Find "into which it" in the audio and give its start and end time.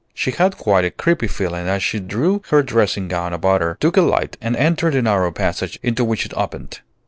5.83-6.33